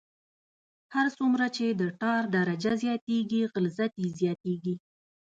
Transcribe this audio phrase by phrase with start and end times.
[0.95, 4.75] هر څومره چې د ټار درجه زیاتیږي غلظت یې زیاتیږي